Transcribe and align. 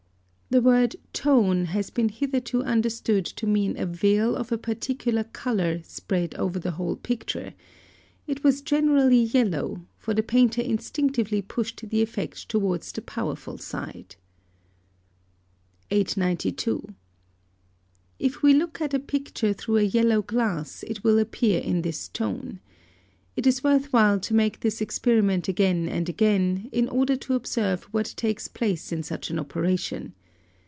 The 0.53 0.59
word 0.61 0.97
tone 1.13 1.63
has 1.67 1.89
been 1.91 2.09
hitherto 2.09 2.61
understood 2.61 3.23
to 3.25 3.47
mean 3.47 3.77
a 3.79 3.85
veil 3.85 4.35
of 4.35 4.51
a 4.51 4.57
particular 4.57 5.23
colour 5.23 5.79
spread 5.83 6.35
over 6.35 6.59
the 6.59 6.71
whole 6.71 6.97
picture; 6.97 7.53
it 8.27 8.43
was 8.43 8.61
generally 8.61 9.21
yellow, 9.23 9.85
for 9.97 10.13
the 10.13 10.21
painter 10.21 10.61
instinctively 10.61 11.41
pushed 11.41 11.89
the 11.89 12.01
effect 12.01 12.49
towards 12.49 12.91
the 12.91 13.01
powerful 13.01 13.57
side. 13.57 14.17
892. 15.89 16.85
If 18.19 18.43
we 18.43 18.53
look 18.53 18.81
at 18.81 18.93
a 18.93 18.99
picture 18.99 19.53
through 19.53 19.77
a 19.77 19.83
yellow 19.83 20.21
glass 20.21 20.83
it 20.83 21.01
will 21.01 21.17
appear 21.17 21.61
in 21.61 21.81
this 21.81 22.09
tone. 22.09 22.59
It 23.37 23.47
is 23.47 23.63
worth 23.63 23.93
while 23.93 24.19
to 24.19 24.33
make 24.33 24.59
this 24.59 24.81
experiment 24.81 25.47
again 25.47 25.87
and 25.87 26.09
again, 26.09 26.67
in 26.73 26.89
order 26.89 27.15
to 27.15 27.35
observe 27.35 27.85
what 27.93 28.13
takes 28.17 28.49
place 28.49 28.91
in 28.91 29.01
such 29.01 29.29
an 29.29 29.39
operation. 29.39 30.13